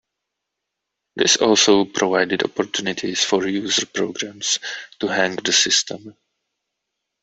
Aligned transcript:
This 1.15 1.35
also 1.37 1.85
provided 1.85 2.41
opportunities 2.43 3.23
for 3.23 3.45
user 3.45 3.85
programs 3.85 4.57
to 4.99 5.05
hang 5.05 5.35
the 5.35 5.51
system. 5.53 6.17